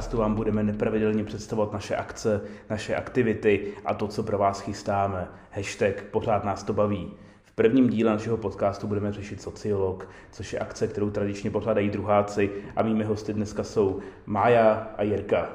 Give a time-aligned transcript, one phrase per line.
[0.00, 2.40] podcastu vám budeme nepravidelně představovat naše akce,
[2.70, 5.28] naše aktivity a to, co pro vás chystáme.
[5.50, 7.12] Hashtag pořád nás to baví.
[7.44, 12.50] V prvním díle našeho podcastu budeme řešit sociolog, což je akce, kterou tradičně pořádají druháci
[12.76, 15.48] a mými hosty dneska jsou Mája a Jirka.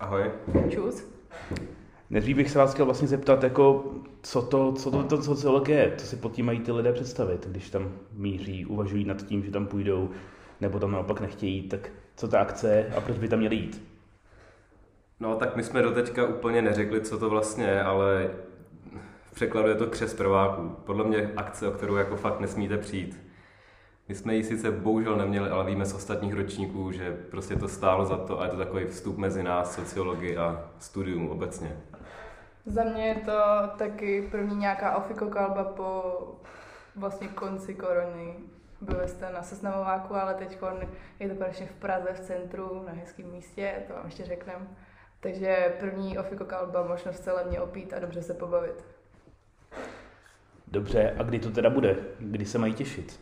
[0.00, 0.30] Ahoj.
[0.68, 1.04] Čus.
[2.10, 3.84] Nejdřív bych se vás chtěl vlastně zeptat, jako,
[4.22, 7.46] co to, co to ten sociolog je, co si pod tím mají ty lidé představit,
[7.50, 10.10] když tam míří, uvažují nad tím, že tam půjdou,
[10.60, 13.90] nebo tam naopak nechtějí, tak co ta akce je a proč by tam měli jít?
[15.20, 18.30] No tak my jsme doteďka úplně neřekli, co to vlastně je, ale
[19.24, 20.76] v překladu je to křes prváků.
[20.84, 23.30] Podle mě akce, o kterou jako fakt nesmíte přijít.
[24.08, 28.04] My jsme ji sice bohužel neměli, ale víme z ostatních ročníků, že prostě to stálo
[28.04, 31.76] za to a je to takový vstup mezi nás, sociologii a studium obecně.
[32.66, 33.32] Za mě je to
[33.78, 36.02] taky první nějaká ofikokalba po
[36.96, 38.34] vlastně konci korony.
[38.80, 40.58] Byli jste na seznamováku, ale teď
[41.18, 44.66] je to konečně v Praze, v centru, na hezkém místě, to vám ještě řekneme.
[45.20, 48.84] Takže první ofikokalba, možnost se levně opít a dobře se pobavit.
[50.68, 51.96] Dobře, a kdy to teda bude?
[52.18, 53.20] Kdy se mají těšit?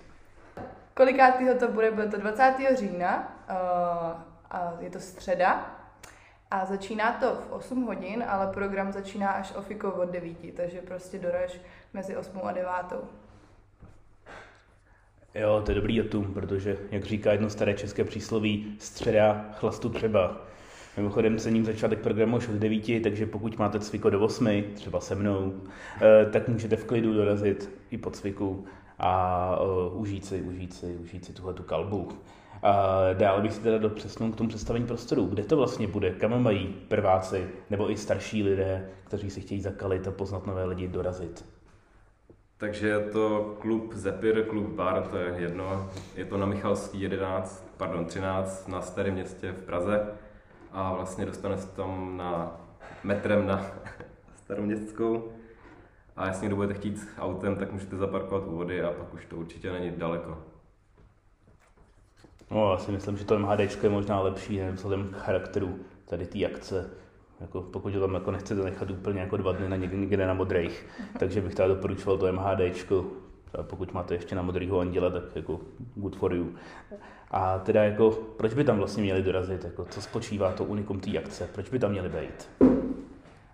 [0.95, 1.91] Kolikátýho to bude?
[1.91, 2.55] Bude to 20.
[2.77, 3.56] října uh,
[4.50, 5.78] a je to středa.
[6.50, 11.19] A začíná to v 8 hodin, ale program začíná až ofiko od 9, takže prostě
[11.19, 11.61] doraž
[11.93, 12.70] mezi 8 a 9.
[15.34, 20.41] Jo, to je dobrý datum, protože, jak říká jedno staré české přísloví, středa chlastu třeba.
[20.97, 25.15] Mimochodem ním začátek programu už od 9, takže pokud máte cviko do 8, třeba se
[25.15, 25.55] mnou,
[26.01, 28.65] eh, tak můžete v klidu dorazit i po cviku
[28.99, 32.09] a uh, užít si, užít si, užít si tuhle tu kalbu.
[32.62, 35.27] A dále bych si teda dopřesnul k tomu představení prostoru.
[35.27, 36.10] Kde to vlastně bude?
[36.10, 40.89] Kam mají prváci nebo i starší lidé, kteří si chtějí zakalit a poznat nové lidi,
[40.89, 41.45] dorazit?
[42.59, 45.91] Takže je to klub Zepir, klub Bar, to je jedno.
[46.17, 50.07] Je to na Michalský 11, pardon, 13 na Starém městě v Praze.
[50.73, 52.61] A vlastně dostane se tam na
[53.05, 53.67] metrem na
[54.37, 55.33] Staroměstskou.
[56.17, 59.37] A jestli někdo budete chtít autem, tak můžete zaparkovat u vody a pak už to
[59.37, 60.39] určitě není daleko.
[62.51, 66.27] No, já si myslím, že to MHD je možná lepší, nevím, vzhledem k charakteru tady
[66.27, 66.91] té akce.
[67.41, 70.34] Jako, pokud ho tam jako nechcete nechat úplně jako dva dny na někde, někde na
[70.34, 70.87] modrých,
[71.19, 72.93] takže bych teda doporučoval to MHD.
[73.59, 75.60] A pokud máte ještě na modrýho anděla, tak jako
[75.94, 76.54] good for you.
[77.31, 79.65] A teda jako, proč by tam vlastně měli dorazit?
[79.65, 81.48] Jako, co spočívá to unikum té akce?
[81.54, 82.50] Proč by tam měli být?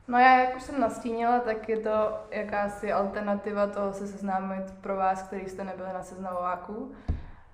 [0.09, 1.91] No já, jak už jsem nastínila, tak je to
[2.31, 6.93] jakási alternativa toho se seznámit pro vás, který jste nebyli na seznamováku.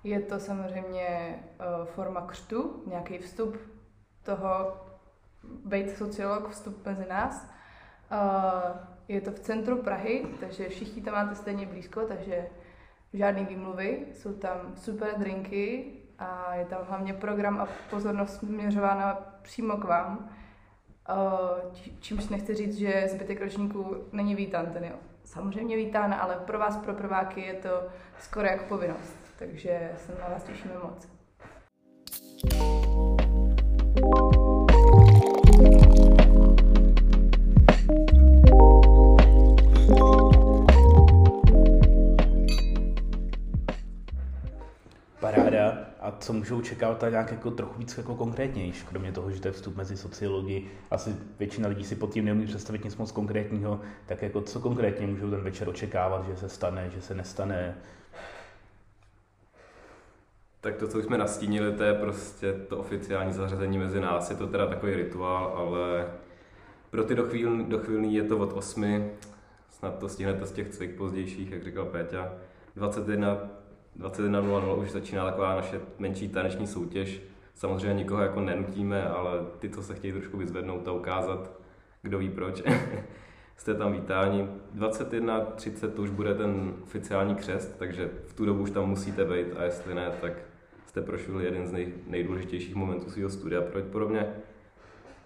[0.03, 1.35] Je to samozřejmě
[1.79, 3.57] uh, forma křtu, nějaký vstup
[4.23, 4.77] toho,
[5.43, 7.49] být sociolog, vstup mezi nás.
[8.11, 12.47] Uh, je to v centru Prahy, takže všichni tam máte stejně blízko, takže
[13.13, 15.85] žádný výmluvy, jsou tam super drinky
[16.19, 20.29] a je tam hlavně program a pozornost směřována přímo k vám.
[21.09, 24.91] Uh, čímž nechci říct, že zbytek ročníků není vítán, ten je
[25.23, 27.83] samozřejmě vítán, ale pro vás, pro prváky je to
[28.19, 31.07] skoro jako povinnost takže se na vás těšíme moc.
[45.51, 45.77] Paráda.
[45.99, 49.51] A co můžou očekávat nějak jako trochu víc jako konkrétnější, kromě toho, že to je
[49.51, 50.71] vstup mezi sociologii.
[50.91, 55.07] Asi většina lidí si pod tím neumí představit nic moc konkrétního, tak jako co konkrétně
[55.07, 57.77] můžou ten večer očekávat, že se stane, že se nestane,
[60.61, 64.29] tak to, co už jsme nastínili, to je prostě to oficiální zařazení mezi nás.
[64.29, 66.07] Je to teda takový rituál, ale
[66.89, 69.09] pro ty dochvíl, dochvílný je to od 8.
[69.69, 72.33] Snad to stihnete z těch cvik pozdějších, jak říkal Péťa.
[72.75, 73.49] 21
[73.99, 77.21] 21.00 už začíná taková naše menší taneční soutěž.
[77.53, 81.51] Samozřejmě nikoho jako nenutíme, ale ty, co se chtějí trošku vyzvednout a ukázat,
[82.01, 82.63] kdo ví proč,
[83.57, 84.47] jste tam vítáni.
[84.75, 89.47] 21.30 to už bude ten oficiální křest, takže v tu dobu už tam musíte být
[89.57, 90.33] a jestli ne, tak
[90.85, 94.27] jste prošli jeden z nej, nejdůležitějších momentů svého studia pravděpodobně.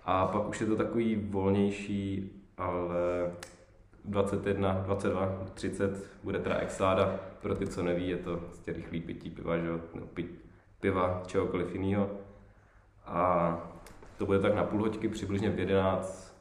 [0.06, 3.32] A pak už je to takový volnější, ale
[4.08, 7.20] 21, 22, 30 bude teda exáda.
[7.42, 9.80] Pro ty, co neví, je to prostě rychlý pití piva, že jo?
[9.94, 10.02] No,
[10.80, 12.10] piva, čehokoliv jiného.
[13.06, 13.58] A
[14.18, 16.36] to bude tak na půl hoďky, přibližně v 11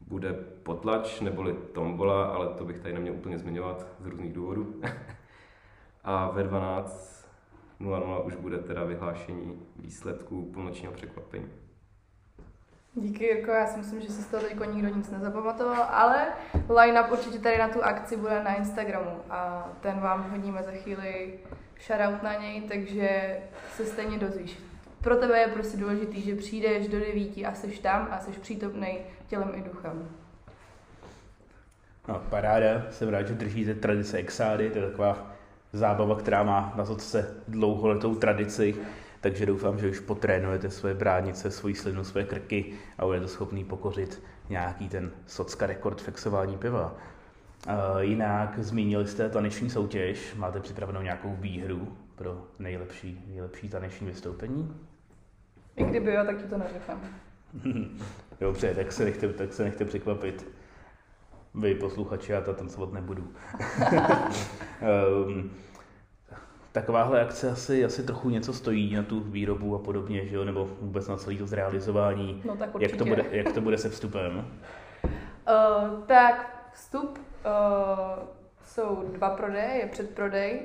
[0.00, 4.80] bude potlač neboli tombola, ale to bych tady neměl úplně zmiňovat z různých důvodů.
[6.04, 7.28] a ve 12
[7.78, 11.48] 00 už bude teda vyhlášení výsledků půlnočního překvapení.
[12.98, 16.26] Díky, Jirko, já si myslím, že si z toho teď nikdo nic nezapamatoval, ale
[16.80, 21.38] line-up určitě tady na tu akci bude na Instagramu a ten vám hodíme za chvíli
[21.86, 23.38] shoutout na něj, takže
[23.76, 24.58] se stejně dozvíš.
[25.00, 28.98] Pro tebe je prostě důležitý, že přijdeš do devíti a jsi tam a jsi přítomný
[29.26, 30.08] tělem i duchem.
[32.08, 35.32] No, paráda, jsem rád, že držíte tradice exády, to je taková
[35.72, 38.74] zábava, která má na se dlouholetou tradici,
[39.26, 44.22] takže doufám, že už potrénujete svoje brádnice, svoji slinu, své krky a budete schopný pokořit
[44.48, 46.94] nějaký ten socka rekord fexování piva.
[47.66, 54.76] Uh, jinak zmínili jste taneční soutěž, máte připravenou nějakou výhru pro nejlepší, nejlepší taneční vystoupení?
[55.76, 57.00] I kdyby jo, tak ti to neřekám.
[58.40, 60.46] Dobře, tak se nechte, tak se nechte překvapit.
[61.54, 63.32] Vy posluchači, já to tancovat nebudu.
[65.26, 65.50] um,
[66.80, 70.44] takováhle akce asi, asi trochu něco stojí na tu výrobu a podobně, že jo?
[70.44, 72.42] nebo vůbec na celý to zrealizování.
[72.44, 74.46] No tak jak to bude, jak to bude se vstupem?
[75.04, 78.24] Uh, tak vstup uh,
[78.64, 80.60] jsou dva prodeje, je předprodej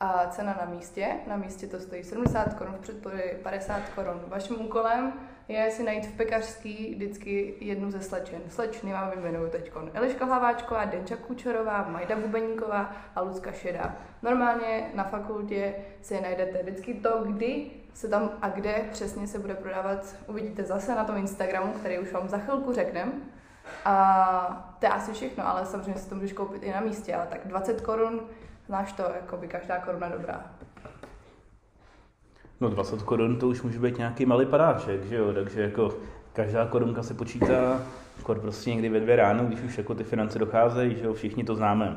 [0.00, 1.08] a cena na místě.
[1.28, 4.20] Na místě to stojí 70 korun, v předprodeji 50 korun.
[4.26, 5.12] Vaším úkolem
[5.48, 8.40] je si najít v pekařský vždycky jednu ze slečen.
[8.48, 13.96] Slečny vám vyjmenuju teď Eliška Hlaváčková, Denča Kučerová, Majda Bubeníková a Lucka Šedá.
[14.22, 19.54] Normálně na fakultě si najdete vždycky to, kdy se tam a kde přesně se bude
[19.54, 23.12] prodávat, uvidíte zase na tom Instagramu, který už vám za chvilku řeknem.
[23.84, 27.26] A to je asi všechno, ale samozřejmě si to můžeš koupit i na místě, ale
[27.26, 28.20] tak 20 korun,
[28.66, 30.57] znáš to, jako by každá koruna dobrá.
[32.60, 35.94] No 20 korun to už může být nějaký malý padáček, že jo, takže jako
[36.32, 37.82] každá korunka se počítá,
[38.20, 41.44] skoro prostě někdy ve dvě ráno, když už jako ty finance docházejí, že jo, všichni
[41.44, 41.96] to známe.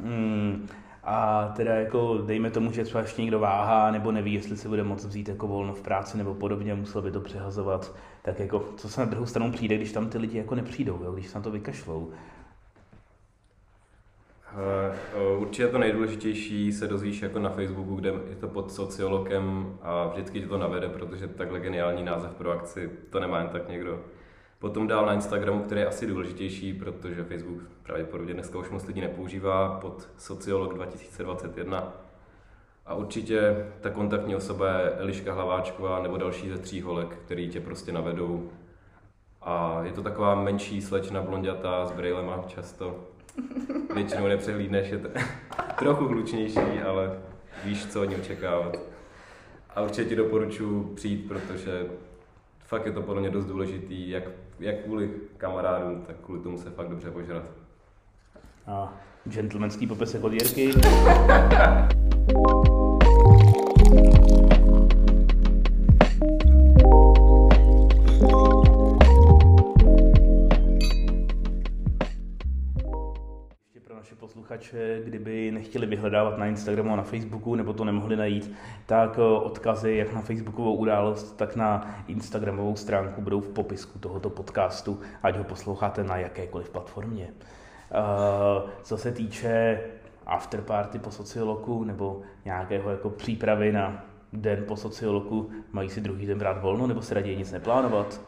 [0.00, 0.68] Hmm.
[1.04, 4.82] A teda jako dejme tomu, že třeba ještě někdo váhá nebo neví, jestli se bude
[4.84, 8.88] moct vzít jako volno v práci nebo podobně, musel by to přehazovat, tak jako co
[8.88, 11.44] se na druhou stranu přijde, když tam ty lidi jako nepřijdou, jo, když se na
[11.44, 12.10] to vykašlou.
[15.38, 20.40] Určitě to nejdůležitější se dozvíš jako na Facebooku, kde je to pod sociologem a vždycky
[20.40, 24.00] ti to navede, protože takhle geniální název pro akci to nemá jen tak někdo.
[24.58, 29.00] Potom dál na Instagramu, který je asi důležitější, protože Facebook pravděpodobně dneska už moc lidí
[29.00, 31.92] nepoužívá, pod Sociolog 2021.
[32.86, 37.60] A určitě ta kontaktní osoba je Eliška Hlaváčková nebo další ze tří holek, který tě
[37.60, 38.50] prostě navedou.
[39.42, 43.00] A je to taková menší slečna blondětá s brejlema často,
[43.94, 45.08] většinou nepřehlídneš, je to
[45.78, 47.18] trochu hlučnější, ale
[47.64, 48.76] víš, co od ní očekávat.
[49.74, 51.86] A určitě ti doporučuji přijít, protože
[52.64, 54.24] fakt je to podle mě dost důležitý, jak,
[54.60, 57.44] jak kvůli kamarádům, tak kvůli tomu se fakt dobře požrat.
[58.66, 58.94] A
[59.24, 60.72] gentlemanský popesek od Jirky.
[75.04, 78.52] kdyby nechtěli vyhledávat na Instagramu a na Facebooku, nebo to nemohli najít,
[78.86, 84.30] tak eh, odkazy jak na Facebookovou událost, tak na Instagramovou stránku budou v popisku tohoto
[84.30, 87.28] podcastu, ať ho posloucháte na jakékoliv platformě.
[87.30, 89.80] Eh, co se týče
[90.26, 96.38] afterparty po sociologu nebo nějakého jako přípravy na den po sociologu, mají si druhý den
[96.38, 98.20] brát volno nebo se raději nic neplánovat?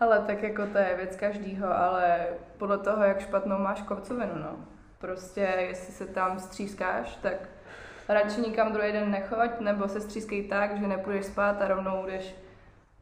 [0.00, 2.26] Ale tak jako to je věc každýho, ale
[2.58, 4.56] podle toho, jak špatnou máš kovcovinu, no.
[5.02, 7.34] Prostě, jestli se tam střískáš, tak
[8.08, 12.34] radši nikam druhý den nechoď, nebo se střískej tak, že nepůjdeš spát a rovnou jdeš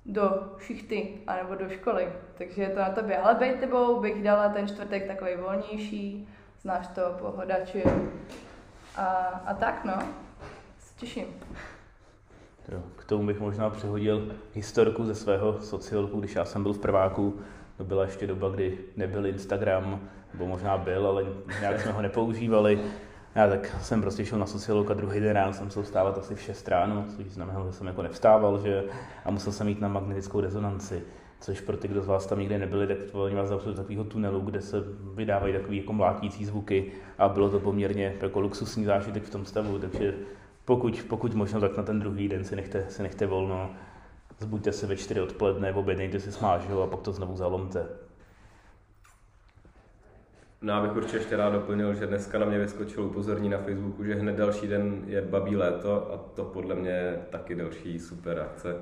[0.07, 2.09] do šichty anebo do školy.
[2.38, 3.19] Takže je to na tobě.
[3.19, 6.28] Ale bej tebou bych dala ten čtvrtek takový volnější,
[6.62, 7.85] znáš to, pohodači.
[8.97, 9.04] A,
[9.47, 9.99] a tak no,
[10.78, 11.26] se těším.
[12.97, 17.40] K tomu bych možná přehodil historku ze svého sociologu, když já jsem byl v prváku.
[17.76, 21.25] To byla ještě doba, kdy nebyl Instagram, nebo možná byl, ale
[21.61, 22.81] nějak jsme ho nepoužívali.
[23.35, 26.35] Já tak jsem prostě šel na sociolog a druhý den ráno jsem musel vstávat asi
[26.35, 28.85] v 6 ráno, což znamenalo, že jsem jako nevstával, že
[29.25, 31.03] a musel jsem jít na magnetickou rezonanci.
[31.41, 34.05] Což pro ty, kdo z vás tam nikdy nebyli, tak oni vás zavřeli do takového
[34.05, 34.77] tunelu, kde se
[35.15, 39.79] vydávají takové jako mlátící zvuky a bylo to poměrně jako luxusní zážitek v tom stavu,
[39.79, 40.15] takže
[40.65, 43.71] pokud, pokud možno, tak na ten druhý den si nechte, si nechte volno,
[44.39, 47.87] zbuďte se ve čtyři odpoledne, objednejte si smážu a pak to znovu zalomte.
[50.62, 54.05] No já bych určitě ještě rád doplnil, že dneska na mě vyskočilo upozorní na Facebooku,
[54.05, 58.40] že hned další den je babí léto a to podle mě je taky další super
[58.40, 58.76] akce.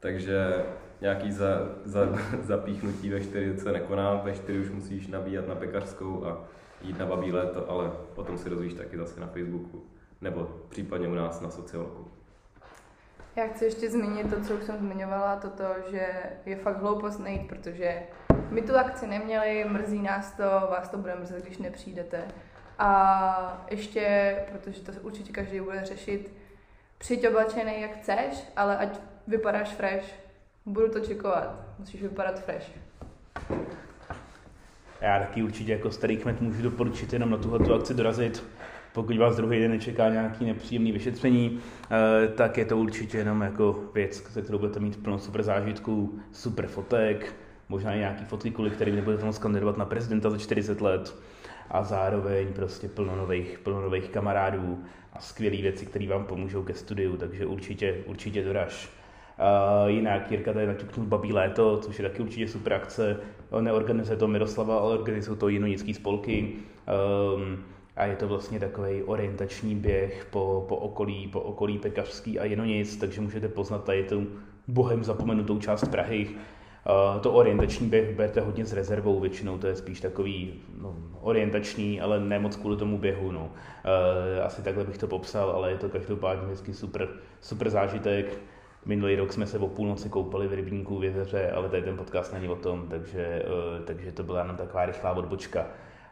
[0.00, 0.64] Takže
[1.00, 2.08] nějaký za, za,
[2.42, 6.44] zapíchnutí ve 4 se nekoná, ve 4 už musíš nabíjat na pekařskou a
[6.82, 9.86] jít na babí léto, ale potom si dozvíš taky zase na Facebooku
[10.20, 12.10] nebo případně u nás na sociologu.
[13.36, 16.06] Já chci ještě zmínit to, co už jsem zmiňovala, toto, že
[16.46, 18.02] je fakt hloupost nejít, protože
[18.52, 22.18] my tu akci neměli, mrzí nás to, vás to bude mrzet, když nepřijdete.
[22.78, 26.32] A ještě, protože to určitě každý bude řešit,
[26.98, 30.06] přijď oblačený jak chceš, ale ať vypadáš fresh.
[30.66, 32.70] Budu to čekovat, musíš vypadat fresh.
[35.00, 38.44] Já taky určitě jako starý kmet můžu doporučit jenom na tuhle akci dorazit.
[38.92, 43.82] Pokud vás druhý den nečeká nějaký nepříjemný vyšetření, eh, tak je to určitě jenom jako
[43.94, 47.34] věc, se kterou budete mít plno super zážitků, super fotek,
[47.68, 51.14] možná i nějaký fotky, kvůli kterým nebudete moct kandidovat na prezidenta za 40 let
[51.70, 54.78] a zároveň prostě plno nových, plno nových kamarádů
[55.12, 58.90] a skvělé věci, které vám pomůžou ke studiu, takže určitě, určitě doraž.
[59.38, 63.16] Uh, jinak Jirka tady naťuknul Babí léto, což je taky určitě super akce.
[63.60, 66.52] Neorganizuje to Miroslava, ale organizují to jinonický spolky.
[67.36, 67.64] Um,
[67.96, 72.96] a je to vlastně takový orientační běh po, po, okolí, po okolí Pekařský a Jenonic,
[72.96, 74.26] takže můžete poznat tady tu
[74.68, 76.28] bohem zapomenutou část Prahy.
[77.14, 82.00] Uh, to orientační běh berete hodně s rezervou, většinou to je spíš takový no, orientační,
[82.00, 83.32] ale ne moc kvůli tomu běhu.
[83.32, 83.40] No.
[83.40, 87.08] Uh, asi takhle bych to popsal, ale je to každopádně vždycky super,
[87.40, 88.38] super zážitek.
[88.84, 92.32] Minulý rok jsme se o půlnoci koupali v rybníku v jezeře, ale tady ten podcast
[92.32, 95.66] není o tom, takže, uh, takže to byla jenom taková rychlá odbočka.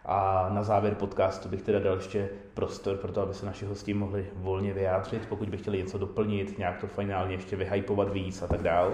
[0.05, 3.95] A na závěr podcastu bych teda dal ještě prostor pro to, aby se naši hosti
[3.95, 8.47] mohli volně vyjádřit, pokud by chtěli něco doplnit, nějak to finálně ještě vyhypovat víc a
[8.47, 8.93] tak dál.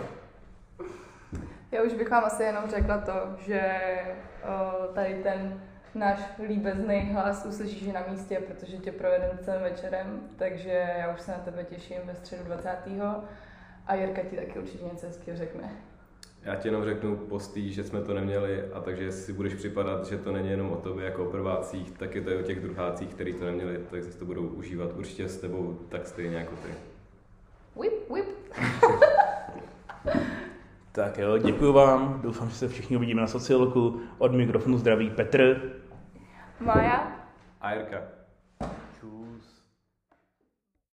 [1.76, 3.62] Já už bych vám asi jenom řekla to, že
[4.42, 5.60] o, tady ten
[5.94, 6.18] náš
[6.48, 11.38] líbezný hlas uslyšíš na místě, protože tě provedem celým večerem, takže já už se na
[11.38, 12.68] tebe těším ve středu 20.
[13.86, 15.70] A Jirka ti taky určitě něco hezkého řekne.
[16.42, 20.18] Já ti jenom řeknu postý, že jsme to neměli a takže si budeš připadat, že
[20.18, 23.14] to není jenom o tobě jako o prvácích, tak je to i o těch druhácích,
[23.14, 26.95] kteří to neměli, tak si to budou užívat určitě s tebou tak stejně jako ty.
[30.96, 34.00] Tak jo, děkuji vám, doufám, že se všichni uvidíme na sociolku.
[34.18, 35.72] Od mikrofonu zdraví Petr.
[36.60, 37.12] Maja.
[37.60, 38.02] A Jirka.